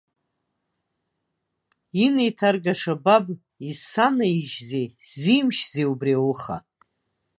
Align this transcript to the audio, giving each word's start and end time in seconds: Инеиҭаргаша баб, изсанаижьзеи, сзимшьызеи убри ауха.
Инеиҭаргаша 2.03 2.95
баб, 3.03 3.25
изсанаижьзеи, 3.69 4.87
сзимшьызеи 5.09 5.87
убри 5.91 6.13
ауха. 6.19 6.57